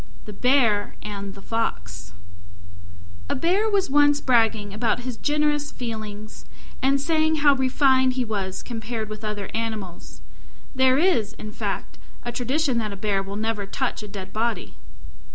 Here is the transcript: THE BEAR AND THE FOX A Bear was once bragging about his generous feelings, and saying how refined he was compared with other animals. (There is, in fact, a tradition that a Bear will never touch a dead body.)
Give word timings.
THE 0.25 0.33
BEAR 0.33 0.95
AND 1.03 1.35
THE 1.35 1.43
FOX 1.43 2.11
A 3.29 3.35
Bear 3.35 3.69
was 3.69 3.87
once 3.87 4.19
bragging 4.19 4.73
about 4.73 5.01
his 5.01 5.15
generous 5.15 5.71
feelings, 5.71 6.43
and 6.81 6.99
saying 6.99 7.35
how 7.45 7.53
refined 7.53 8.13
he 8.13 8.25
was 8.25 8.63
compared 8.63 9.09
with 9.09 9.23
other 9.23 9.51
animals. 9.53 10.21
(There 10.73 10.97
is, 10.97 11.33
in 11.33 11.51
fact, 11.51 11.99
a 12.23 12.31
tradition 12.31 12.79
that 12.79 12.91
a 12.91 12.95
Bear 12.97 13.21
will 13.21 13.35
never 13.35 13.67
touch 13.67 14.01
a 14.01 14.07
dead 14.07 14.33
body.) 14.33 14.73